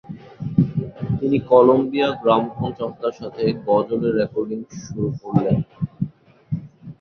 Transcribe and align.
তিনি 1.17 1.37
Columbia 1.49 2.09
gramophone 2.21 2.71
সংস্থার 2.79 3.13
সাথে 3.19 3.43
গজলের 3.67 4.13
রেকর্ডিং 4.19 4.59
শুরু 4.79 5.09
করলেন। 5.21 5.57